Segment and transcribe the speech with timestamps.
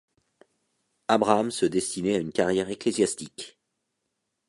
[1.09, 3.59] Abraham se destinait à une carrière ecclésiastique.